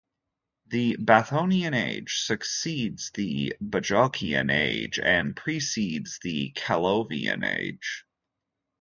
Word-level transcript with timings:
The 0.65 0.97
Bathonian 0.97 1.75
age 1.75 2.21
succeeds 2.23 3.11
the 3.11 3.55
Bajocian 3.63 4.51
age 4.51 4.97
and 4.97 5.35
precedes 5.35 6.17
the 6.23 6.53
Callovian 6.55 7.45
age. 7.45 8.03